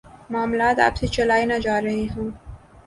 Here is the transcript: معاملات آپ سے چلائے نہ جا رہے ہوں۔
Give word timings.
معاملات 0.29 0.79
آپ 0.79 0.95
سے 0.97 1.07
چلائے 1.07 1.45
نہ 1.45 1.57
جا 1.63 1.81
رہے 1.81 2.05
ہوں۔ 2.15 2.29